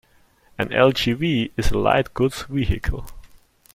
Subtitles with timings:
[0.57, 3.05] An L-G-V is a light goods vehicle.